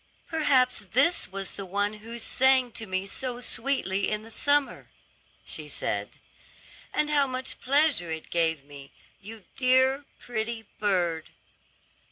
"Perhaps 0.29 0.79
this 0.93 1.27
was 1.31 1.53
the 1.53 1.63
one 1.63 1.93
who 2.01 2.17
sang 2.17 2.71
to 2.71 2.87
me 2.87 3.05
so 3.05 3.39
sweetly 3.39 4.09
in 4.09 4.23
the 4.23 4.31
summer," 4.31 4.87
she 5.45 5.69
said; 5.69 6.17
"and 6.91 7.11
how 7.11 7.27
much 7.27 7.61
pleasure 7.61 8.09
it 8.09 8.31
gave 8.31 8.63
me, 8.63 8.91
you 9.21 9.45
dear, 9.55 10.05
pretty 10.17 10.65
bird." 10.79 11.29